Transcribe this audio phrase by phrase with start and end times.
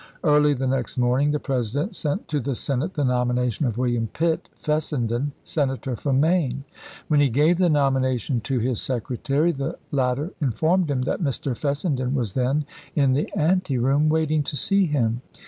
[0.23, 4.07] Early the next morn ing the President sent to the Senate the nomination of William
[4.07, 6.63] Pitt Fessenden, Senator from Maine.
[7.07, 11.55] When he gave the nomination to his secretary, the latter informed him that Mr.
[11.55, 15.21] Fessenden was then in the ante room waiting to see him.